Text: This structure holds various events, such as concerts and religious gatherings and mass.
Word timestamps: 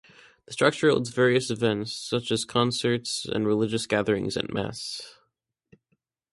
This 0.47 0.53
structure 0.55 0.89
holds 0.89 1.11
various 1.11 1.51
events, 1.51 1.93
such 1.95 2.31
as 2.31 2.43
concerts 2.43 3.23
and 3.23 3.45
religious 3.45 3.85
gatherings 3.85 4.35
and 4.35 4.51
mass. 4.51 5.15